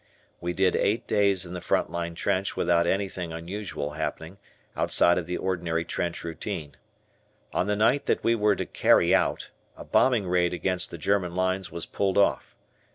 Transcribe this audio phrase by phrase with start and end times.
[0.39, 4.39] We did eight days in the front line trench without anything unusual happening
[4.75, 6.75] outside of the ordinary trench routine.
[7.53, 11.35] On the night that we were to "carry out," a bombing raid against the German
[11.35, 12.55] lines was pulled off.